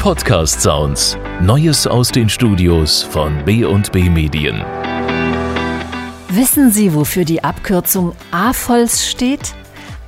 Podcast 0.00 0.62
Sounds. 0.62 1.18
Neues 1.42 1.86
aus 1.86 2.08
den 2.08 2.30
Studios 2.30 3.02
von 3.02 3.44
B&B 3.44 4.08
Medien. 4.08 4.64
Wissen 6.30 6.70
Sie, 6.70 6.94
wofür 6.94 7.26
die 7.26 7.44
Abkürzung 7.44 8.16
AFOLS 8.30 9.06
steht? 9.06 9.54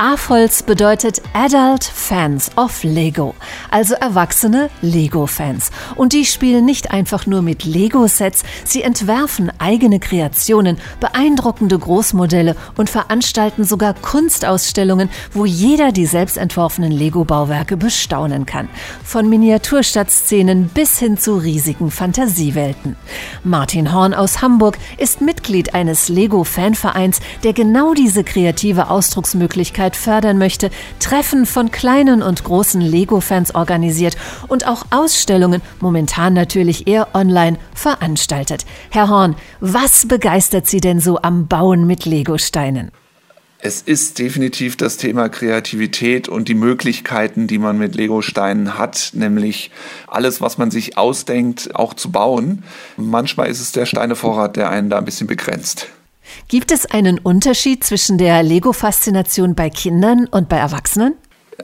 AFOLS 0.04 0.64
bedeutet 0.64 1.22
Adult 1.32 1.84
Fans 1.84 2.50
of 2.56 2.82
Lego, 2.82 3.36
also 3.70 3.94
erwachsene 3.94 4.68
Lego-Fans. 4.80 5.70
Und 5.94 6.12
die 6.12 6.24
spielen 6.24 6.64
nicht 6.64 6.90
einfach 6.90 7.26
nur 7.26 7.40
mit 7.40 7.64
Lego-Sets, 7.64 8.42
sie 8.64 8.82
entwerfen 8.82 9.52
eigene 9.60 10.00
Kreationen, 10.00 10.78
beeindruckende 10.98 11.78
Großmodelle 11.78 12.56
und 12.76 12.90
veranstalten 12.90 13.62
sogar 13.62 13.94
Kunstausstellungen, 13.94 15.08
wo 15.32 15.44
jeder 15.44 15.92
die 15.92 16.06
selbst 16.06 16.36
entworfenen 16.36 16.90
Lego-Bauwerke 16.90 17.76
bestaunen 17.76 18.44
kann. 18.44 18.68
Von 19.04 19.28
Miniaturstadtszenen 19.28 20.66
bis 20.66 20.98
hin 20.98 21.16
zu 21.16 21.36
riesigen 21.36 21.92
Fantasiewelten. 21.92 22.96
Martin 23.44 23.92
Horn 23.92 24.14
aus 24.14 24.42
Hamburg 24.42 24.78
ist 24.98 25.20
Mitglied 25.20 25.76
eines 25.76 26.08
Lego-Fanvereins, 26.08 27.20
der 27.44 27.52
genau 27.52 27.94
diese 27.94 28.24
kreative 28.24 28.90
Ausdrucksmöglichkeit 28.90 29.91
Jugendarbeit 29.92 29.96
fördern 29.96 30.38
möchte, 30.38 30.70
Treffen 30.98 31.46
von 31.46 31.70
kleinen 31.70 32.22
und 32.22 32.44
großen 32.44 32.80
Lego-Fans 32.80 33.54
organisiert 33.54 34.16
und 34.48 34.66
auch 34.66 34.84
Ausstellungen, 34.90 35.62
momentan 35.80 36.34
natürlich 36.34 36.86
eher 36.86 37.08
online, 37.14 37.58
veranstaltet. 37.74 38.64
Herr 38.90 39.08
Horn, 39.08 39.36
was 39.60 40.06
begeistert 40.06 40.66
Sie 40.66 40.80
denn 40.80 41.00
so 41.00 41.20
am 41.22 41.46
Bauen 41.46 41.86
mit 41.86 42.04
Lego-Steinen? 42.04 42.90
Es 43.64 43.80
ist 43.80 44.18
definitiv 44.18 44.76
das 44.76 44.96
Thema 44.96 45.28
Kreativität 45.28 46.28
und 46.28 46.48
die 46.48 46.54
Möglichkeiten, 46.54 47.46
die 47.46 47.58
man 47.58 47.78
mit 47.78 47.94
Lego-Steinen 47.94 48.76
hat, 48.76 49.12
nämlich 49.14 49.70
alles, 50.08 50.40
was 50.40 50.58
man 50.58 50.72
sich 50.72 50.98
ausdenkt, 50.98 51.76
auch 51.76 51.94
zu 51.94 52.10
bauen. 52.10 52.64
Manchmal 52.96 53.48
ist 53.48 53.60
es 53.60 53.70
der 53.70 53.86
Steinevorrat, 53.86 54.56
der 54.56 54.68
einen 54.68 54.90
da 54.90 54.98
ein 54.98 55.04
bisschen 55.04 55.28
begrenzt. 55.28 55.86
Gibt 56.48 56.72
es 56.72 56.86
einen 56.86 57.18
Unterschied 57.18 57.84
zwischen 57.84 58.18
der 58.18 58.42
Lego-Faszination 58.42 59.54
bei 59.54 59.70
Kindern 59.70 60.26
und 60.26 60.48
bei 60.48 60.56
Erwachsenen? 60.56 61.14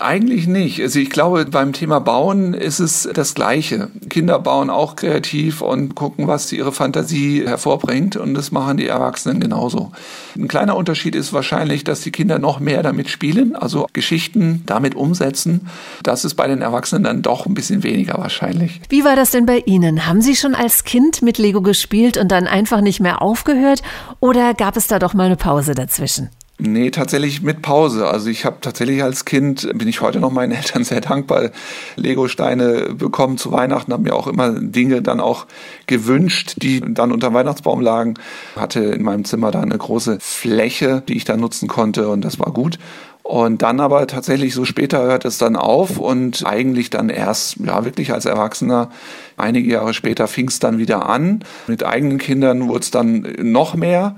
Eigentlich 0.00 0.46
nicht. 0.46 0.80
Also 0.80 0.98
ich 0.98 1.10
glaube, 1.10 1.44
beim 1.46 1.72
Thema 1.72 1.98
Bauen 1.98 2.54
ist 2.54 2.78
es 2.78 3.08
das 3.12 3.34
Gleiche. 3.34 3.88
Kinder 4.08 4.38
bauen 4.38 4.70
auch 4.70 4.96
kreativ 4.96 5.62
und 5.62 5.94
gucken, 5.94 6.26
was 6.26 6.52
ihre 6.52 6.72
Fantasie 6.72 7.44
hervorbringt 7.46 8.16
und 8.16 8.34
das 8.34 8.52
machen 8.52 8.76
die 8.76 8.86
Erwachsenen 8.86 9.40
genauso. 9.40 9.92
Ein 10.36 10.48
kleiner 10.48 10.76
Unterschied 10.76 11.14
ist 11.14 11.32
wahrscheinlich, 11.32 11.84
dass 11.84 12.02
die 12.02 12.12
Kinder 12.12 12.38
noch 12.38 12.60
mehr 12.60 12.82
damit 12.82 13.08
spielen, 13.08 13.56
also 13.56 13.86
Geschichten 13.92 14.62
damit 14.66 14.94
umsetzen. 14.94 15.68
Das 16.02 16.24
ist 16.24 16.34
bei 16.34 16.46
den 16.46 16.62
Erwachsenen 16.62 17.04
dann 17.04 17.22
doch 17.22 17.46
ein 17.46 17.54
bisschen 17.54 17.82
weniger 17.82 18.18
wahrscheinlich. 18.18 18.80
Wie 18.88 19.04
war 19.04 19.16
das 19.16 19.30
denn 19.30 19.46
bei 19.46 19.62
Ihnen? 19.66 20.06
Haben 20.06 20.20
Sie 20.20 20.36
schon 20.36 20.54
als 20.54 20.84
Kind 20.84 21.22
mit 21.22 21.38
Lego 21.38 21.62
gespielt 21.62 22.18
und 22.18 22.28
dann 22.28 22.46
einfach 22.46 22.80
nicht 22.82 23.00
mehr 23.00 23.22
aufgehört 23.22 23.82
oder 24.20 24.54
gab 24.54 24.76
es 24.76 24.86
da 24.86 24.98
doch 24.98 25.14
mal 25.14 25.26
eine 25.26 25.36
Pause 25.36 25.74
dazwischen? 25.74 26.28
Nee, 26.60 26.90
tatsächlich 26.90 27.40
mit 27.40 27.62
Pause. 27.62 28.08
Also 28.08 28.28
ich 28.30 28.44
habe 28.44 28.56
tatsächlich 28.60 29.04
als 29.04 29.24
Kind, 29.24 29.68
bin 29.78 29.86
ich 29.86 30.00
heute 30.00 30.18
noch 30.18 30.32
meinen 30.32 30.50
Eltern 30.56 30.82
sehr 30.82 31.00
dankbar, 31.00 31.50
Lego-Steine 31.94 32.94
bekommen 32.94 33.38
zu 33.38 33.52
Weihnachten, 33.52 33.92
habe 33.92 34.02
mir 34.02 34.14
auch 34.14 34.26
immer 34.26 34.50
Dinge 34.50 35.00
dann 35.00 35.20
auch 35.20 35.46
gewünscht, 35.86 36.56
die 36.56 36.80
dann 36.80 37.12
unter 37.12 37.30
dem 37.30 37.34
Weihnachtsbaum 37.34 37.80
lagen. 37.80 38.14
Hatte 38.56 38.80
in 38.80 39.04
meinem 39.04 39.24
Zimmer 39.24 39.52
da 39.52 39.60
eine 39.60 39.78
große 39.78 40.18
Fläche, 40.20 41.04
die 41.08 41.16
ich 41.16 41.24
da 41.24 41.36
nutzen 41.36 41.68
konnte 41.68 42.08
und 42.08 42.24
das 42.24 42.40
war 42.40 42.52
gut. 42.52 42.78
Und 43.22 43.62
dann 43.62 43.78
aber 43.78 44.06
tatsächlich 44.06 44.54
so 44.54 44.64
später 44.64 45.02
hört 45.02 45.26
es 45.26 45.38
dann 45.38 45.54
auf 45.54 45.98
und 45.98 46.46
eigentlich 46.46 46.90
dann 46.90 47.10
erst, 47.10 47.58
ja, 47.58 47.84
wirklich 47.84 48.12
als 48.12 48.24
Erwachsener, 48.24 48.90
einige 49.36 49.70
Jahre 49.70 49.92
später 49.92 50.26
fing 50.28 50.48
es 50.48 50.60
dann 50.60 50.78
wieder 50.78 51.08
an. 51.08 51.44
Mit 51.66 51.84
eigenen 51.84 52.18
Kindern 52.18 52.68
wurde 52.68 52.80
es 52.80 52.90
dann 52.90 53.30
noch 53.42 53.74
mehr. 53.74 54.16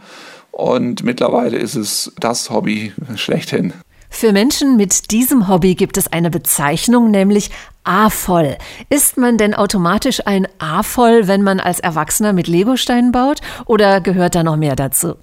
Und 0.50 1.04
mittlerweile 1.04 1.56
ist 1.56 1.74
es 1.74 2.12
das 2.18 2.50
Hobby 2.50 2.92
schlechthin. 3.16 3.72
Für 4.10 4.32
Menschen 4.32 4.76
mit 4.76 5.12
diesem 5.12 5.48
Hobby 5.48 5.76
gibt 5.76 5.96
es 5.96 6.12
eine 6.12 6.30
Bezeichnung, 6.30 7.10
nämlich 7.10 7.50
A-voll. 7.90 8.56
Ist 8.88 9.16
man 9.16 9.36
denn 9.36 9.52
automatisch 9.52 10.24
ein 10.24 10.46
A-voll, 10.60 11.26
wenn 11.26 11.42
man 11.42 11.58
als 11.58 11.80
Erwachsener 11.80 12.32
mit 12.32 12.46
Legosteinen 12.46 13.10
baut? 13.10 13.40
Oder 13.66 14.00
gehört 14.00 14.36
da 14.36 14.44
noch 14.44 14.56
mehr 14.56 14.76
dazu? 14.76 15.16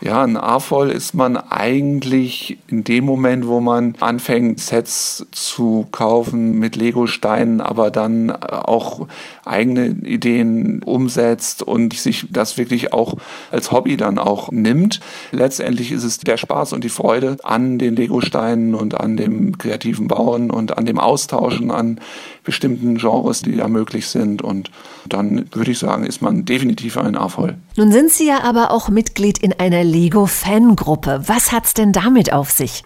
Ja, 0.00 0.22
ein 0.22 0.36
A-Voll 0.36 0.90
ist 0.90 1.14
man 1.14 1.36
eigentlich 1.36 2.58
in 2.68 2.84
dem 2.84 3.04
Moment, 3.04 3.48
wo 3.48 3.58
man 3.58 3.96
anfängt, 3.98 4.60
Sets 4.60 5.26
zu 5.32 5.88
kaufen 5.90 6.56
mit 6.56 6.76
Lego-Steinen, 6.76 7.60
aber 7.60 7.90
dann 7.90 8.30
auch 8.30 9.08
eigene 9.44 9.86
Ideen 9.88 10.84
umsetzt 10.84 11.64
und 11.64 11.94
sich 11.94 12.28
das 12.30 12.58
wirklich 12.58 12.92
auch 12.92 13.14
als 13.50 13.72
Hobby 13.72 13.96
dann 13.96 14.18
auch 14.18 14.52
nimmt. 14.52 15.00
Letztendlich 15.32 15.90
ist 15.90 16.04
es 16.04 16.18
der 16.18 16.36
Spaß 16.36 16.74
und 16.74 16.84
die 16.84 16.90
Freude 16.90 17.36
an 17.42 17.78
den 17.78 17.96
Lego-Steinen 17.96 18.76
und 18.76 19.00
an 19.00 19.16
dem 19.16 19.58
kreativen 19.58 20.06
Bauen 20.06 20.52
und 20.52 20.78
an 20.78 20.86
dem 20.86 21.00
Austauschen 21.00 21.72
an 21.72 22.00
bestimmten 22.44 22.96
Genres, 22.96 23.42
die 23.42 23.56
da 23.56 23.68
möglich 23.68 24.08
sind. 24.08 24.42
Und 24.42 24.70
dann 25.06 25.46
würde 25.52 25.70
ich 25.70 25.78
sagen, 25.78 26.04
ist 26.04 26.22
man 26.22 26.44
definitiv 26.44 26.96
ein 26.96 27.16
A-Voll. 27.16 27.56
Nun 27.76 27.92
sind 27.92 28.10
Sie 28.10 28.26
ja 28.26 28.42
aber 28.42 28.70
auch 28.70 28.88
Mitglied 28.88 29.38
in 29.38 29.52
einer 29.52 29.84
Lego-Fangruppe. 29.84 31.22
Was 31.26 31.52
hat's 31.52 31.74
denn 31.74 31.92
damit 31.92 32.32
auf 32.32 32.50
sich? 32.50 32.84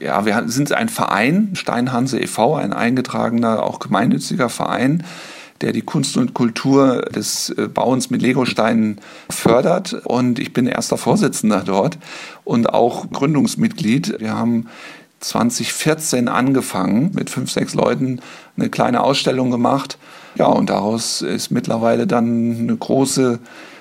Ja, 0.00 0.26
wir 0.26 0.44
sind 0.46 0.72
ein 0.72 0.90
Verein, 0.90 1.50
Steinhanse 1.54 2.20
e.V., 2.20 2.54
ein 2.56 2.74
eingetragener, 2.74 3.62
auch 3.62 3.78
gemeinnütziger 3.78 4.50
Verein, 4.50 5.02
der 5.62 5.72
die 5.72 5.82
Kunst 5.82 6.16
und 6.16 6.34
Kultur 6.34 7.02
des 7.02 7.50
äh, 7.50 7.68
Bauens 7.68 8.10
mit 8.10 8.22
Legosteinen 8.22 9.00
fördert. 9.30 9.94
Und 10.04 10.38
ich 10.38 10.52
bin 10.52 10.66
erster 10.66 10.98
Vorsitzender 10.98 11.62
dort 11.64 11.98
und 12.44 12.68
auch 12.68 13.10
Gründungsmitglied. 13.10 14.20
Wir 14.20 14.34
haben 14.34 14.66
2014 15.20 16.28
angefangen, 16.28 17.10
mit 17.14 17.30
fünf, 17.30 17.50
sechs 17.50 17.74
Leuten 17.74 18.20
eine 18.56 18.70
kleine 18.70 19.02
Ausstellung 19.02 19.50
gemacht. 19.50 19.98
Ja, 20.36 20.46
und 20.46 20.70
daraus 20.70 21.22
ist 21.22 21.50
mittlerweile 21.50 22.06
dann 22.06 22.58
eine 22.60 22.76
große 22.76 23.40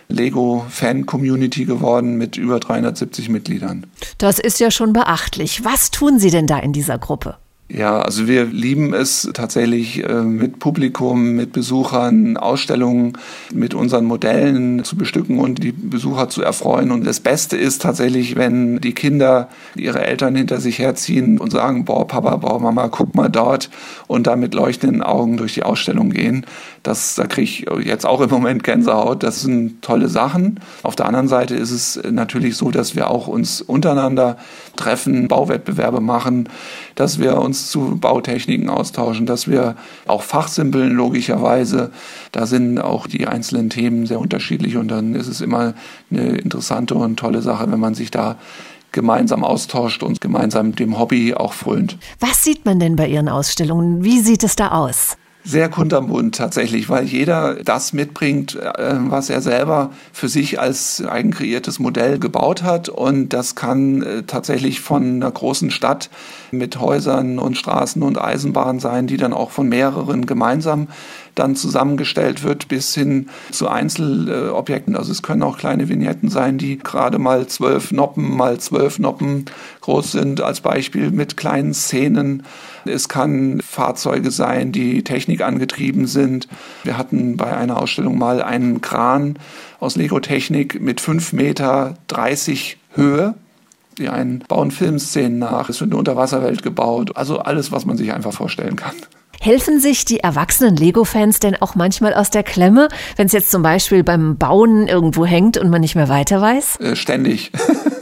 Lego-Fan-Community 0.09 1.65
geworden 1.65 2.17
mit 2.17 2.37
über 2.37 2.59
370 2.59 3.29
Mitgliedern. 3.29 3.85
Das 4.17 4.39
ist 4.39 4.59
ja 4.59 4.71
schon 4.71 4.93
beachtlich. 4.93 5.63
Was 5.65 5.91
tun 5.91 6.19
Sie 6.19 6.31
denn 6.31 6.47
da 6.47 6.57
in 6.59 6.73
dieser 6.73 6.97
Gruppe? 6.97 7.37
Ja, 7.69 7.99
also 7.99 8.27
wir 8.27 8.45
lieben 8.45 8.93
es 8.93 9.29
tatsächlich 9.33 10.01
äh, 10.01 10.21
mit 10.21 10.59
Publikum, 10.59 11.33
mit 11.33 11.51
Besuchern, 11.51 12.37
Ausstellungen, 12.37 13.17
mit 13.53 13.73
unseren 13.73 14.05
Modellen 14.05 14.85
zu 14.85 14.95
bestücken 14.95 15.39
und 15.39 15.61
die 15.61 15.73
Besucher 15.73 16.29
zu 16.29 16.41
erfreuen. 16.41 16.91
Und 16.91 17.05
das 17.05 17.19
Beste 17.19 17.57
ist 17.57 17.81
tatsächlich, 17.81 18.37
wenn 18.37 18.79
die 18.79 18.93
Kinder 18.93 19.49
ihre 19.75 19.99
Eltern 19.99 20.33
hinter 20.33 20.61
sich 20.61 20.79
herziehen 20.79 21.39
und 21.39 21.51
sagen, 21.51 21.83
boah, 21.83 22.07
Papa, 22.07 22.37
boah, 22.37 22.57
Mama, 22.57 22.87
guck 22.87 23.15
mal 23.15 23.29
dort 23.29 23.69
und 24.07 24.27
da 24.27 24.37
mit 24.37 24.53
leuchtenden 24.53 25.03
Augen 25.03 25.35
durch 25.35 25.55
die 25.55 25.63
Ausstellung 25.63 26.11
gehen. 26.11 26.45
Das, 26.83 27.15
da 27.15 27.27
kriege 27.27 27.43
ich 27.43 27.65
jetzt 27.85 28.05
auch 28.05 28.21
im 28.21 28.29
Moment 28.29 28.63
Gänsehaut. 28.63 29.23
Das 29.23 29.41
sind 29.41 29.81
tolle 29.81 30.07
Sachen. 30.07 30.61
Auf 30.83 30.95
der 30.95 31.05
anderen 31.05 31.27
Seite 31.27 31.55
ist 31.55 31.71
es 31.71 31.99
natürlich 32.09 32.55
so, 32.55 32.71
dass 32.71 32.95
wir 32.95 33.09
auch 33.09 33.27
uns 33.27 33.59
untereinander 33.59 34.37
treffen, 34.77 35.27
Bauwettbewerbe 35.27 35.99
machen, 35.99 36.47
dass 36.95 37.19
wir 37.19 37.37
uns 37.39 37.56
uns 37.57 37.71
zu 37.71 37.97
Bautechniken 37.97 38.69
austauschen, 38.69 39.25
dass 39.25 39.47
wir 39.47 39.75
auch 40.05 40.21
fachsimpeln 40.21 40.91
logischerweise. 40.91 41.91
Da 42.31 42.45
sind 42.45 42.79
auch 42.79 43.07
die 43.07 43.27
einzelnen 43.27 43.69
Themen 43.69 44.05
sehr 44.05 44.19
unterschiedlich 44.19 44.77
und 44.77 44.89
dann 44.89 45.15
ist 45.15 45.27
es 45.27 45.41
immer 45.41 45.73
eine 46.11 46.37
interessante 46.37 46.95
und 46.95 47.17
tolle 47.17 47.41
Sache, 47.41 47.71
wenn 47.71 47.79
man 47.79 47.95
sich 47.95 48.11
da 48.11 48.35
gemeinsam 48.91 49.43
austauscht 49.43 50.03
und 50.03 50.21
gemeinsam 50.21 50.75
dem 50.75 50.97
Hobby 50.97 51.33
auch 51.33 51.53
frönt. 51.53 51.97
Was 52.19 52.43
sieht 52.43 52.65
man 52.65 52.79
denn 52.79 52.95
bei 52.95 53.07
Ihren 53.07 53.29
Ausstellungen? 53.29 54.03
Wie 54.03 54.19
sieht 54.19 54.43
es 54.43 54.55
da 54.55 54.69
aus? 54.69 55.17
Sehr 55.47 55.69
kunterbunt 55.69 56.35
tatsächlich, 56.35 56.89
weil 56.89 57.05
jeder 57.05 57.55
das 57.63 57.93
mitbringt, 57.93 58.55
äh, 58.55 58.95
was 58.97 59.29
er 59.29 59.41
selber 59.41 59.91
für 60.11 60.27
sich 60.27 60.59
als 60.59 61.01
eigenkreiertes 61.05 61.79
Modell 61.79 62.19
gebaut 62.19 62.63
hat. 62.63 62.89
Und 62.89 63.29
das 63.29 63.55
kann 63.55 64.01
äh, 64.01 64.23
tatsächlich 64.23 64.81
von 64.81 65.15
einer 65.15 65.31
großen 65.31 65.71
Stadt 65.71 66.09
mit 66.51 66.79
Häusern 66.81 67.39
und 67.39 67.57
Straßen 67.57 68.03
und 68.03 68.21
Eisenbahnen 68.21 68.81
sein, 68.81 69.07
die 69.07 69.17
dann 69.17 69.33
auch 69.33 69.51
von 69.51 69.69
mehreren 69.69 70.25
gemeinsam 70.25 70.87
dann 71.37 71.55
zusammengestellt 71.55 72.43
wird, 72.43 72.67
bis 72.67 72.93
hin 72.93 73.27
zu 73.51 73.67
Einzelobjekten. 73.67 74.95
Also 74.95 75.11
es 75.11 75.21
können 75.21 75.43
auch 75.43 75.57
kleine 75.57 75.87
Vignetten 75.87 76.29
sein, 76.29 76.57
die 76.57 76.77
gerade 76.77 77.19
mal 77.19 77.47
zwölf 77.47 77.91
Noppen 77.91 78.35
mal 78.35 78.59
zwölf 78.59 78.99
Noppen 78.99 79.45
groß 79.81 80.11
sind, 80.11 80.41
als 80.41 80.61
Beispiel 80.61 81.11
mit 81.11 81.37
kleinen 81.37 81.73
Szenen. 81.73 82.43
Es 82.85 83.07
kann 83.07 83.61
Fahrzeuge 83.61 84.31
sein, 84.31 84.71
die 84.71 85.03
Technik 85.03 85.36
angetrieben 85.41 86.07
sind. 86.07 86.47
Wir 86.83 86.97
hatten 86.97 87.37
bei 87.37 87.55
einer 87.55 87.81
Ausstellung 87.81 88.17
mal 88.17 88.41
einen 88.41 88.81
Kran 88.81 89.37
aus 89.79 89.95
Lego-Technik 89.95 90.81
mit 90.81 91.01
fünf 91.01 91.33
Meter 91.33 91.97
dreißig 92.07 92.77
Höhe 92.93 93.35
die 93.97 94.09
einen 94.09 94.39
bauen 94.47 94.71
Filmszenen 94.71 95.39
nach. 95.39 95.69
Es 95.69 95.81
wird 95.81 95.91
eine 95.91 95.97
Unterwasserwelt 95.97 96.63
gebaut. 96.63 97.15
Also 97.15 97.39
alles, 97.39 97.71
was 97.71 97.85
man 97.85 97.97
sich 97.97 98.13
einfach 98.13 98.33
vorstellen 98.33 98.75
kann. 98.75 98.93
Helfen 99.39 99.79
sich 99.79 100.03
die 100.03 100.19
erwachsenen 100.19 100.75
Lego-Fans 100.75 101.39
denn 101.39 101.55
auch 101.61 101.75
manchmal 101.75 102.13
aus 102.13 102.31
der 102.31 102.43
Klemme, 102.43 102.89
wenn 103.17 103.27
es 103.27 103.33
jetzt 103.33 103.51
zum 103.51 103.61
Beispiel 103.61 104.03
beim 104.03 104.37
Bauen 104.37 104.87
irgendwo 104.87 105.25
hängt 105.25 105.57
und 105.57 105.69
man 105.69 105.81
nicht 105.81 105.95
mehr 105.95 106.09
weiter 106.09 106.41
weiß? 106.41 106.77
Äh, 106.77 106.95
ständig. 106.95 107.51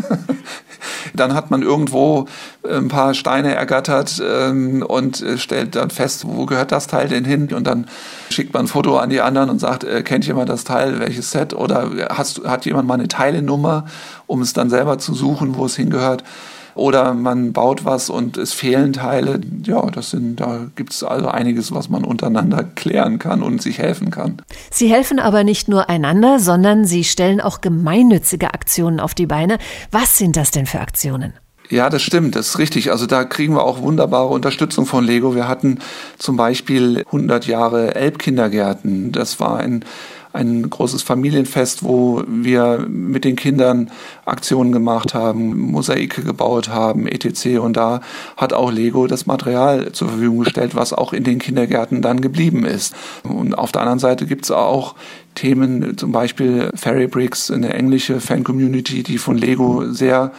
Dann 1.14 1.34
hat 1.34 1.52
man 1.52 1.62
irgendwo 1.62 2.28
äh, 2.64 2.76
ein 2.76 2.88
paar 2.88 3.14
Steine 3.14 3.54
ergattert 3.54 4.22
ähm, 4.26 4.84
und 4.84 5.22
äh, 5.22 5.38
stellt 5.38 5.76
dann 5.76 5.90
fest, 5.90 6.26
wo 6.28 6.46
gehört 6.46 6.72
das 6.72 6.88
Teil 6.88 7.08
denn 7.08 7.26
hin? 7.26 7.54
Und 7.54 7.66
dann 7.66 7.88
schickt 8.30 8.54
man 8.54 8.66
ein 8.66 8.68
Foto 8.68 8.98
an 8.98 9.10
die 9.10 9.22
anderen 9.22 9.50
und 9.50 9.60
sagt, 9.60 9.84
äh, 9.84 10.04
kennt 10.04 10.26
jemand 10.26 10.50
das 10.50 10.64
Teil, 10.64 11.00
welches 11.00 11.32
Set? 11.32 11.54
Oder 11.54 11.92
hast, 12.10 12.44
hat 12.46 12.66
jemand 12.66 12.88
mal 12.88 12.96
eine 12.96 13.08
Teilenummer, 13.08 13.86
um 14.28 14.42
es 14.42 14.54
dann 14.54 14.70
selber 14.70 14.98
zu 14.98 15.14
suchen, 15.14 15.56
wo 15.56 15.66
es 15.66 15.76
hingehört? 15.76 16.24
Oder 16.76 17.14
man 17.14 17.54
baut 17.54 17.86
was 17.86 18.10
und 18.10 18.38
es 18.38 18.52
fehlen 18.52 18.92
Teile. 18.92 19.40
Ja, 19.64 19.90
das 19.90 20.12
sind, 20.12 20.42
da 20.42 20.68
gibt 20.76 20.92
es 20.92 21.04
also 21.04 21.30
einiges, 21.30 21.74
was 21.74 21.90
man 21.90 22.04
untereinander 22.04 22.64
klären 22.64 23.18
kann 23.18 23.42
und 23.42 23.62
sich 23.62 23.80
helfen 23.80 24.12
kann. 24.12 24.42
Sie 24.72 24.92
helfen 24.92 25.20
aber 25.20 25.46
nicht 25.46 25.70
nur 25.70 25.90
einander, 25.90 26.40
sondern 26.40 26.86
Sie 26.86 27.06
stellen 27.06 27.40
auch 27.40 27.62
gemeinnützige 27.62 28.54
Aktionen 28.54 29.00
auf 29.00 29.14
die 29.14 29.26
Beine. 29.26 29.58
Was 29.92 30.18
sind 30.18 30.36
das 30.36 30.52
denn 30.52 30.66
für 30.66 30.82
Aktionen? 30.82 31.34
Ja, 31.70 31.90
das 31.90 32.04
stimmt, 32.04 32.36
das 32.36 32.50
ist 32.50 32.60
richtig. 32.60 32.92
Also 32.92 33.06
da 33.06 33.24
kriegen 33.24 33.56
wir 33.56 33.64
auch 33.64 33.82
wunderbare 33.82 34.28
Unterstützung 34.28 34.86
von 34.86 35.04
Lego. 35.04 35.34
Wir 35.34 35.48
hatten 35.48 35.80
zum 36.18 36.38
Beispiel 36.38 37.04
100 37.06 37.48
Jahre 37.48 37.96
Elbkindergärten. 37.96 39.12
Das 39.12 39.40
war 39.40 39.58
ein 39.58 39.84
ein 40.36 40.70
großes 40.70 41.02
Familienfest, 41.02 41.84
wo 41.84 42.24
wir 42.28 42.86
mit 42.90 43.24
den 43.24 43.36
Kindern 43.36 43.92
Aktionen 44.26 44.72
gemacht 44.72 45.14
haben, 45.14 45.72
Mosaike 45.72 46.22
gebaut 46.22 46.70
haben, 46.70 47.08
etc. 47.08 47.60
Und 47.60 47.78
da 47.78 48.02
hat 48.38 48.54
auch 48.54 48.72
Lego 48.72 49.08
das 49.08 49.26
Material 49.26 49.92
zur 49.94 50.10
Verfügung 50.10 50.40
gestellt, 50.40 50.76
was 50.76 50.94
auch 50.94 51.14
in 51.14 51.24
den 51.24 51.40
Kindergärten 51.40 52.02
dann 52.02 52.22
geblieben 52.22 52.66
ist. 52.66 52.94
Und 53.24 53.58
auf 53.58 53.72
der 53.72 53.82
anderen 53.82 54.00
Seite 54.00 54.26
gibt 54.26 54.46
es 54.46 54.52
auch 54.52 54.96
Themen, 55.36 55.98
zum 55.98 56.12
Beispiel 56.12 56.70
Fairy 56.76 57.08
Bricks, 57.08 57.52
eine 57.52 57.74
englische 57.74 58.20
Fan-Community, 58.20 59.04
die 59.04 59.18
von 59.18 59.38
Lego 59.38 59.92
sehr 59.92 60.32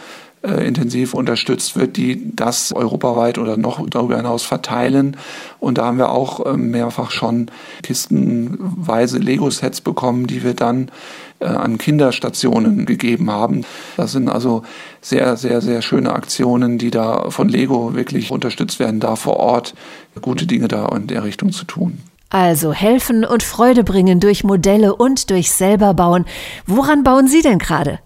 intensiv 0.43 1.13
unterstützt 1.13 1.75
wird, 1.75 1.97
die 1.97 2.35
das 2.35 2.71
europaweit 2.71 3.37
oder 3.37 3.57
noch 3.57 3.87
darüber 3.89 4.17
hinaus 4.17 4.43
verteilen. 4.43 5.17
Und 5.59 5.77
da 5.77 5.85
haben 5.85 5.97
wir 5.97 6.11
auch 6.11 6.45
äh, 6.45 6.55
mehrfach 6.55 7.11
schon 7.11 7.49
kistenweise 7.83 9.17
Lego-Sets 9.17 9.81
bekommen, 9.81 10.27
die 10.27 10.43
wir 10.43 10.53
dann 10.53 10.91
äh, 11.39 11.45
an 11.45 11.77
Kinderstationen 11.77 12.85
gegeben 12.85 13.31
haben. 13.31 13.65
Das 13.95 14.11
sind 14.11 14.29
also 14.29 14.63
sehr, 15.01 15.37
sehr, 15.37 15.61
sehr 15.61 15.81
schöne 15.81 16.13
Aktionen, 16.13 16.77
die 16.77 16.91
da 16.91 17.29
von 17.29 17.49
Lego 17.49 17.95
wirklich 17.95 18.31
unterstützt 18.31 18.79
werden, 18.79 18.99
da 18.99 19.15
vor 19.15 19.37
Ort 19.37 19.73
gute 20.21 20.45
Dinge 20.45 20.67
da 20.67 20.87
in 20.95 21.07
der 21.07 21.23
Richtung 21.23 21.51
zu 21.51 21.65
tun. 21.65 21.99
Also 22.29 22.73
helfen 22.73 23.23
und 23.23 23.41
Freude 23.41 23.83
bringen 23.83 24.19
durch 24.19 24.43
Modelle 24.43 24.95
und 24.95 25.29
durch 25.29 25.51
selber 25.51 25.93
bauen. 25.93 26.25
Woran 26.65 27.03
bauen 27.03 27.27
Sie 27.27 27.41
denn 27.41 27.57
gerade? 27.57 27.99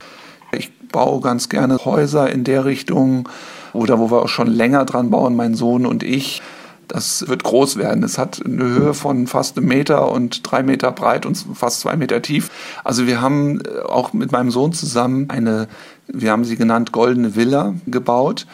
Baue 0.91 1.21
ganz 1.21 1.49
gerne 1.49 1.83
Häuser 1.85 2.29
in 2.29 2.43
der 2.43 2.65
Richtung 2.65 3.27
oder 3.73 3.99
wo 3.99 4.11
wir 4.11 4.23
auch 4.23 4.29
schon 4.29 4.47
länger 4.47 4.85
dran 4.85 5.09
bauen, 5.09 5.35
mein 5.35 5.55
Sohn 5.55 5.85
und 5.85 6.03
ich. 6.03 6.41
Das 6.87 7.29
wird 7.29 7.43
groß 7.43 7.77
werden. 7.77 8.03
Es 8.03 8.17
hat 8.17 8.41
eine 8.45 8.65
Höhe 8.65 8.93
von 8.93 9.25
fast 9.25 9.57
einem 9.57 9.69
Meter 9.69 10.11
und 10.11 10.41
drei 10.43 10.61
Meter 10.61 10.91
breit 10.91 11.25
und 11.25 11.37
fast 11.53 11.79
zwei 11.79 11.95
Meter 11.95 12.21
tief. 12.21 12.51
Also 12.83 13.07
wir 13.07 13.21
haben 13.21 13.61
äh, 13.61 13.79
auch 13.87 14.11
mit 14.11 14.33
meinem 14.33 14.51
Sohn 14.51 14.73
zusammen 14.73 15.29
eine, 15.29 15.69
wir 16.07 16.31
haben 16.31 16.43
sie 16.43 16.57
genannt, 16.57 16.91
goldene 16.91 17.35
Villa 17.35 17.75
gebaut 17.87 18.45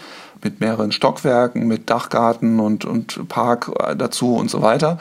mit 0.43 0.59
mehreren 0.59 0.91
Stockwerken, 0.91 1.67
mit 1.67 1.89
Dachgarten 1.89 2.59
und, 2.59 2.85
und 2.85 3.27
Park 3.27 3.71
dazu 3.97 4.35
und 4.35 4.51
so 4.51 4.61
weiter. 4.61 4.99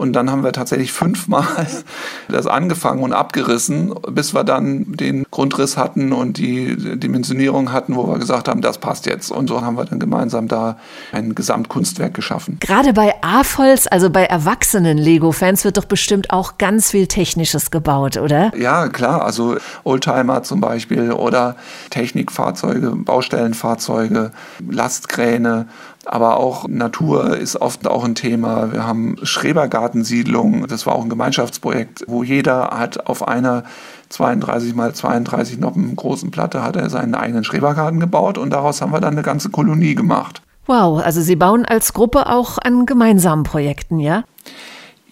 Und 0.00 0.14
dann 0.14 0.30
haben 0.30 0.42
wir 0.42 0.52
tatsächlich 0.52 0.92
fünfmal 0.92 1.44
das 2.28 2.46
angefangen 2.46 3.02
und 3.02 3.12
abgerissen, 3.12 3.94
bis 4.08 4.32
wir 4.32 4.44
dann 4.44 4.96
den 4.96 5.26
Grundriss 5.30 5.76
hatten 5.76 6.14
und 6.14 6.38
die 6.38 6.74
Dimensionierung 6.98 7.70
hatten, 7.70 7.94
wo 7.96 8.08
wir 8.08 8.18
gesagt 8.18 8.48
haben, 8.48 8.62
das 8.62 8.78
passt 8.78 9.04
jetzt. 9.04 9.30
Und 9.30 9.48
so 9.48 9.60
haben 9.60 9.76
wir 9.76 9.84
dann 9.84 9.98
gemeinsam 9.98 10.48
da 10.48 10.78
ein 11.12 11.34
Gesamtkunstwerk 11.34 12.14
geschaffen. 12.14 12.56
Gerade 12.60 12.94
bei 12.94 13.12
AFOLs, 13.20 13.88
also 13.88 14.08
bei 14.08 14.24
erwachsenen 14.24 14.96
Lego-Fans, 14.96 15.66
wird 15.66 15.76
doch 15.76 15.84
bestimmt 15.84 16.30
auch 16.30 16.56
ganz 16.56 16.92
viel 16.92 17.06
Technisches 17.06 17.70
gebaut, 17.70 18.16
oder? 18.16 18.56
Ja, 18.56 18.88
klar. 18.88 19.22
Also 19.22 19.58
Oldtimer 19.84 20.42
zum 20.44 20.62
Beispiel 20.62 21.12
oder 21.12 21.56
Technikfahrzeuge, 21.90 22.92
Baustellenfahrzeuge, 22.96 24.30
Lastkräne. 24.66 25.66
Aber 26.06 26.38
auch 26.38 26.66
Natur 26.66 27.36
ist 27.36 27.60
oft 27.60 27.86
auch 27.86 28.04
ein 28.04 28.14
Thema. 28.14 28.72
Wir 28.72 28.86
haben 28.86 29.16
Schrebergartensiedlungen. 29.22 30.66
Das 30.66 30.86
war 30.86 30.94
auch 30.94 31.02
ein 31.02 31.10
Gemeinschaftsprojekt, 31.10 32.04
wo 32.08 32.22
jeder 32.22 32.70
hat 32.70 33.06
auf 33.06 33.26
einer 33.26 33.64
32 34.08 34.74
mal 34.74 34.94
32 34.94 35.58
Noppen 35.58 35.94
großen 35.94 36.30
Platte 36.30 36.62
hat 36.62 36.76
er 36.76 36.90
seinen 36.90 37.14
eigenen 37.14 37.44
Schrebergarten 37.44 38.00
gebaut 38.00 38.38
und 38.38 38.50
daraus 38.50 38.80
haben 38.80 38.92
wir 38.92 39.00
dann 39.00 39.14
eine 39.14 39.22
ganze 39.22 39.50
Kolonie 39.50 39.94
gemacht. 39.94 40.42
Wow, 40.66 41.02
also 41.04 41.20
Sie 41.20 41.36
bauen 41.36 41.64
als 41.64 41.92
Gruppe 41.92 42.28
auch 42.28 42.58
an 42.58 42.86
gemeinsamen 42.86 43.44
Projekten, 43.44 43.98
ja? 43.98 44.24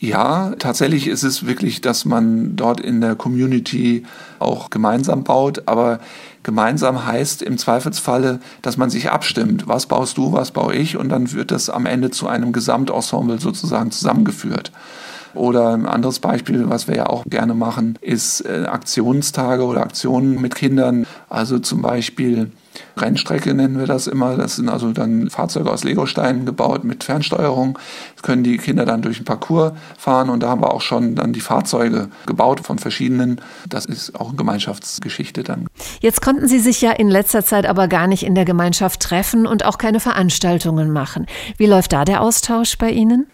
Ja, 0.00 0.52
tatsächlich 0.60 1.08
ist 1.08 1.24
es 1.24 1.46
wirklich, 1.46 1.80
dass 1.80 2.04
man 2.04 2.54
dort 2.54 2.80
in 2.80 3.00
der 3.00 3.16
Community 3.16 4.04
auch 4.38 4.70
gemeinsam 4.70 5.24
baut, 5.24 5.62
aber 5.66 5.98
gemeinsam 6.44 7.04
heißt 7.04 7.42
im 7.42 7.58
Zweifelsfalle, 7.58 8.38
dass 8.62 8.76
man 8.76 8.90
sich 8.90 9.10
abstimmt. 9.10 9.66
Was 9.66 9.86
baust 9.86 10.16
du, 10.16 10.32
was 10.32 10.52
baue 10.52 10.74
ich? 10.74 10.96
Und 10.96 11.08
dann 11.08 11.32
wird 11.32 11.50
das 11.50 11.68
am 11.68 11.84
Ende 11.84 12.10
zu 12.10 12.28
einem 12.28 12.52
Gesamtensemble 12.52 13.40
sozusagen 13.40 13.90
zusammengeführt. 13.90 14.70
Oder 15.38 15.72
ein 15.72 15.86
anderes 15.86 16.18
Beispiel, 16.18 16.68
was 16.68 16.88
wir 16.88 16.96
ja 16.96 17.06
auch 17.06 17.24
gerne 17.24 17.54
machen, 17.54 17.96
ist 18.00 18.40
äh, 18.40 18.64
Aktionstage 18.66 19.64
oder 19.64 19.82
Aktionen 19.82 20.40
mit 20.40 20.56
Kindern. 20.56 21.06
Also 21.28 21.60
zum 21.60 21.80
Beispiel 21.80 22.50
Rennstrecke 22.96 23.54
nennen 23.54 23.78
wir 23.78 23.86
das 23.86 24.08
immer. 24.08 24.36
Das 24.36 24.56
sind 24.56 24.68
also 24.68 24.90
dann 24.92 25.30
Fahrzeuge 25.30 25.70
aus 25.70 25.84
Legosteinen 25.84 26.44
gebaut 26.44 26.82
mit 26.82 27.04
Fernsteuerung. 27.04 27.78
Das 28.16 28.24
können 28.24 28.42
die 28.42 28.56
Kinder 28.56 28.84
dann 28.84 29.00
durch 29.00 29.18
den 29.18 29.24
Parcours 29.24 29.74
fahren 29.96 30.28
und 30.28 30.42
da 30.42 30.48
haben 30.48 30.60
wir 30.60 30.74
auch 30.74 30.80
schon 30.80 31.14
dann 31.14 31.32
die 31.32 31.40
Fahrzeuge 31.40 32.08
gebaut 32.26 32.58
von 32.58 32.80
verschiedenen. 32.80 33.40
Das 33.68 33.84
ist 33.84 34.18
auch 34.18 34.30
eine 34.30 34.36
Gemeinschaftsgeschichte 34.36 35.44
dann. 35.44 35.68
Jetzt 36.00 36.20
konnten 36.20 36.48
Sie 36.48 36.58
sich 36.58 36.80
ja 36.80 36.90
in 36.90 37.08
letzter 37.08 37.44
Zeit 37.44 37.66
aber 37.66 37.86
gar 37.86 38.08
nicht 38.08 38.24
in 38.24 38.34
der 38.34 38.44
Gemeinschaft 38.44 39.00
treffen 39.00 39.46
und 39.46 39.64
auch 39.64 39.78
keine 39.78 40.00
Veranstaltungen 40.00 40.90
machen. 40.90 41.26
Wie 41.58 41.66
läuft 41.66 41.92
da 41.92 42.04
der 42.04 42.22
Austausch 42.22 42.76
bei 42.76 42.90
Ihnen? 42.90 43.28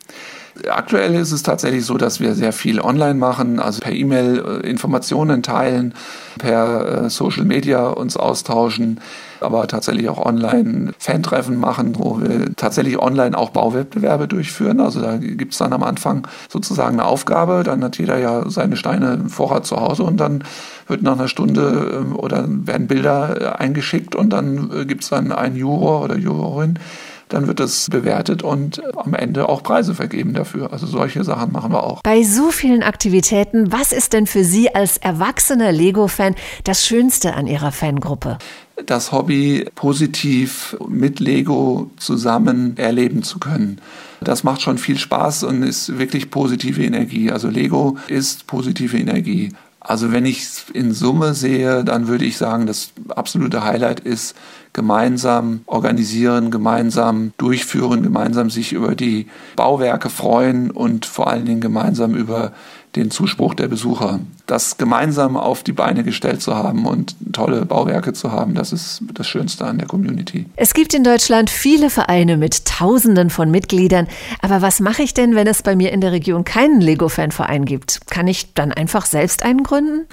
Aktuell 0.68 1.16
ist 1.16 1.32
es 1.32 1.42
tatsächlich 1.42 1.84
so, 1.84 1.96
dass 1.96 2.20
wir 2.20 2.34
sehr 2.36 2.52
viel 2.52 2.80
online 2.80 3.14
machen, 3.14 3.58
also 3.58 3.80
per 3.80 3.92
E-Mail 3.92 4.62
äh, 4.62 4.70
Informationen 4.70 5.42
teilen, 5.42 5.94
per 6.38 7.04
äh, 7.04 7.10
Social 7.10 7.44
Media 7.44 7.88
uns 7.88 8.16
austauschen, 8.16 9.00
aber 9.40 9.66
tatsächlich 9.66 10.08
auch 10.08 10.24
online 10.24 10.92
Fantreffen 10.98 11.58
machen, 11.58 11.98
wo 11.98 12.20
wir 12.20 12.54
tatsächlich 12.54 13.00
online 13.00 13.36
auch 13.36 13.50
Bauwettbewerbe 13.50 14.28
durchführen. 14.28 14.80
Also 14.80 15.00
da 15.00 15.16
gibt 15.16 15.54
es 15.54 15.58
dann 15.58 15.72
am 15.72 15.82
Anfang 15.82 16.28
sozusagen 16.48 17.00
eine 17.00 17.08
Aufgabe, 17.08 17.64
dann 17.64 17.82
hat 17.82 17.98
jeder 17.98 18.18
ja 18.18 18.48
seine 18.48 18.76
Steine 18.76 19.14
im 19.14 19.30
Vorrat 19.30 19.66
zu 19.66 19.76
Hause 19.80 20.04
und 20.04 20.18
dann 20.18 20.44
wird 20.86 21.02
nach 21.02 21.14
einer 21.14 21.28
Stunde 21.28 22.00
ähm, 22.00 22.16
oder 22.16 22.44
werden 22.48 22.86
Bilder 22.86 23.40
äh, 23.40 23.62
eingeschickt 23.62 24.14
und 24.14 24.30
dann 24.30 24.86
gibt 24.86 25.02
es 25.02 25.10
dann 25.10 25.32
einen 25.32 25.56
Juror 25.56 26.02
oder 26.02 26.16
Jurorin, 26.16 26.78
dann 27.28 27.46
wird 27.46 27.60
es 27.60 27.88
bewertet 27.90 28.42
und 28.42 28.82
am 28.96 29.14
Ende 29.14 29.48
auch 29.48 29.62
Preise 29.62 29.94
vergeben 29.94 30.34
dafür. 30.34 30.72
Also 30.72 30.86
solche 30.86 31.24
Sachen 31.24 31.52
machen 31.52 31.72
wir 31.72 31.82
auch. 31.82 32.02
Bei 32.02 32.22
so 32.22 32.50
vielen 32.50 32.82
Aktivitäten, 32.82 33.72
was 33.72 33.92
ist 33.92 34.12
denn 34.12 34.26
für 34.26 34.44
Sie 34.44 34.74
als 34.74 34.98
erwachsener 34.98 35.72
Lego-Fan 35.72 36.34
das 36.64 36.86
Schönste 36.86 37.34
an 37.34 37.46
Ihrer 37.46 37.72
Fangruppe? 37.72 38.38
Das 38.86 39.12
Hobby 39.12 39.66
positiv 39.74 40.76
mit 40.88 41.20
Lego 41.20 41.90
zusammen 41.96 42.76
erleben 42.76 43.22
zu 43.22 43.38
können. 43.38 43.80
Das 44.20 44.42
macht 44.42 44.62
schon 44.62 44.78
viel 44.78 44.98
Spaß 44.98 45.44
und 45.44 45.62
ist 45.62 45.98
wirklich 45.98 46.30
positive 46.30 46.82
Energie. 46.82 47.30
Also 47.30 47.48
Lego 47.48 47.98
ist 48.08 48.46
positive 48.46 48.96
Energie. 48.96 49.50
Also 49.80 50.12
wenn 50.12 50.24
ich 50.24 50.42
es 50.42 50.64
in 50.72 50.92
Summe 50.94 51.34
sehe, 51.34 51.84
dann 51.84 52.08
würde 52.08 52.24
ich 52.24 52.38
sagen, 52.38 52.66
das 52.66 52.92
absolute 53.08 53.64
Highlight 53.64 54.00
ist 54.00 54.34
gemeinsam 54.74 55.60
organisieren, 55.66 56.50
gemeinsam 56.50 57.32
durchführen, 57.38 58.02
gemeinsam 58.02 58.50
sich 58.50 58.72
über 58.72 58.94
die 58.94 59.28
Bauwerke 59.56 60.10
freuen 60.10 60.70
und 60.70 61.06
vor 61.06 61.28
allen 61.28 61.46
Dingen 61.46 61.62
gemeinsam 61.62 62.14
über 62.14 62.52
den 62.96 63.10
Zuspruch 63.10 63.54
der 63.54 63.68
Besucher. 63.68 64.20
Das 64.46 64.76
gemeinsam 64.76 65.36
auf 65.36 65.62
die 65.62 65.72
Beine 65.72 66.04
gestellt 66.04 66.42
zu 66.42 66.54
haben 66.54 66.86
und 66.86 67.16
tolle 67.32 67.64
Bauwerke 67.64 68.12
zu 68.12 68.30
haben, 68.30 68.54
das 68.54 68.72
ist 68.72 69.02
das 69.14 69.26
Schönste 69.26 69.64
an 69.64 69.78
der 69.78 69.88
Community. 69.88 70.46
Es 70.56 70.74
gibt 70.74 70.94
in 70.94 71.02
Deutschland 71.02 71.50
viele 71.50 71.90
Vereine 71.90 72.36
mit 72.36 72.64
Tausenden 72.66 73.30
von 73.30 73.50
Mitgliedern. 73.50 74.06
Aber 74.42 74.62
was 74.62 74.80
mache 74.80 75.02
ich 75.02 75.14
denn, 75.14 75.34
wenn 75.34 75.46
es 75.46 75.62
bei 75.62 75.76
mir 75.76 75.92
in 75.92 76.00
der 76.00 76.12
Region 76.12 76.44
keinen 76.44 76.80
Lego-Fan-Verein 76.80 77.64
gibt? 77.64 78.02
Kann 78.10 78.28
ich 78.28 78.54
dann 78.54 78.72
einfach 78.72 79.06
selbst 79.06 79.44
einen 79.44 79.62
gründen? 79.62 80.06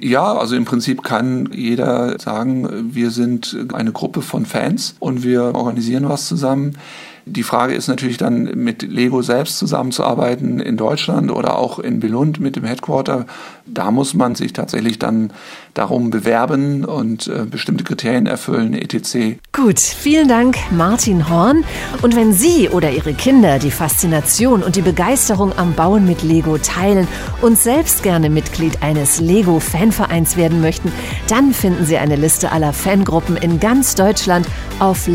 Ja, 0.00 0.34
also 0.34 0.56
im 0.56 0.64
Prinzip 0.64 1.02
kann 1.02 1.50
jeder 1.52 2.18
sagen, 2.18 2.94
wir 2.94 3.10
sind 3.10 3.56
eine 3.72 3.92
Gruppe 3.92 4.22
von 4.22 4.44
Fans 4.44 4.96
und 4.98 5.22
wir 5.22 5.54
organisieren 5.54 6.08
was 6.08 6.26
zusammen. 6.26 6.76
Die 7.26 7.42
Frage 7.42 7.74
ist 7.74 7.88
natürlich 7.88 8.18
dann, 8.18 8.42
mit 8.54 8.82
Lego 8.82 9.22
selbst 9.22 9.58
zusammenzuarbeiten 9.58 10.60
in 10.60 10.76
Deutschland 10.76 11.30
oder 11.30 11.58
auch 11.58 11.78
in 11.78 12.00
Billund 12.00 12.38
mit 12.38 12.56
dem 12.56 12.64
Headquarter. 12.64 13.24
Da 13.66 13.90
muss 13.90 14.12
man 14.12 14.34
sich 14.34 14.52
tatsächlich 14.52 14.98
dann 14.98 15.32
darum 15.72 16.10
bewerben 16.10 16.84
und 16.84 17.26
äh, 17.28 17.46
bestimmte 17.46 17.82
Kriterien 17.82 18.26
erfüllen, 18.26 18.74
etc. 18.74 19.38
Gut, 19.52 19.80
vielen 19.80 20.28
Dank, 20.28 20.56
Martin 20.70 21.30
Horn. 21.30 21.64
Und 22.02 22.14
wenn 22.14 22.34
Sie 22.34 22.68
oder 22.68 22.90
Ihre 22.90 23.14
Kinder 23.14 23.58
die 23.58 23.70
Faszination 23.70 24.62
und 24.62 24.76
die 24.76 24.82
Begeisterung 24.82 25.56
am 25.56 25.72
Bauen 25.72 26.06
mit 26.06 26.22
Lego 26.22 26.58
teilen 26.58 27.08
und 27.40 27.56
selbst 27.58 28.02
gerne 28.02 28.28
Mitglied 28.28 28.82
eines 28.82 29.20
Lego-Fanvereins 29.20 30.36
werden 30.36 30.60
möchten, 30.60 30.92
dann 31.28 31.54
finden 31.54 31.86
Sie 31.86 31.96
eine 31.96 32.16
Liste 32.16 32.52
aller 32.52 32.74
Fangruppen 32.74 33.38
in 33.38 33.60
ganz 33.60 33.94
Deutschland 33.94 34.46
auf 34.78 35.08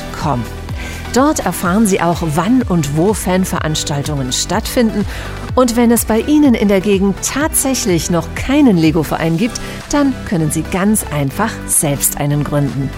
lan.lego.com. 0.00 0.44
Dort 1.12 1.40
erfahren 1.40 1.86
Sie 1.86 2.00
auch, 2.00 2.22
wann 2.22 2.62
und 2.62 2.96
wo 2.96 3.14
Fanveranstaltungen 3.14 4.32
stattfinden. 4.32 5.04
Und 5.56 5.74
wenn 5.76 5.90
es 5.90 6.04
bei 6.04 6.20
Ihnen 6.20 6.54
in 6.54 6.68
der 6.68 6.80
Gegend 6.80 7.16
tatsächlich 7.22 8.10
noch 8.10 8.32
keinen 8.36 8.76
Lego-Verein 8.76 9.36
gibt, 9.36 9.60
dann 9.90 10.14
können 10.28 10.52
Sie 10.52 10.62
ganz 10.62 11.04
einfach 11.12 11.50
selbst 11.66 12.18
einen 12.18 12.44
gründen. 12.44 12.90